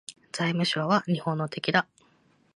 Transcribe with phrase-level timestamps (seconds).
[0.31, 1.87] 財務省は日本の敵だ